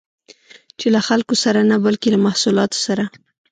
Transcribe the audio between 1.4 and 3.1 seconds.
سره نه، بلکې له محصولات سره